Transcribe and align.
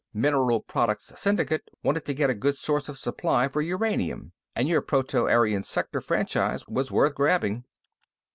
Mineral 0.15 0.61
Products 0.61 1.13
Syndicate 1.15 1.69
wanted 1.83 2.05
to 2.07 2.15
get 2.15 2.31
a 2.31 2.33
good 2.33 2.57
source 2.57 2.89
of 2.89 2.97
supply 2.97 3.47
for 3.47 3.61
uranium, 3.61 4.31
and 4.55 4.67
your 4.67 4.81
Proto 4.81 5.27
Aryan 5.29 5.61
Sector 5.61 6.01
franchise 6.01 6.67
was 6.67 6.91
worth 6.91 7.13
grabbing. 7.13 7.65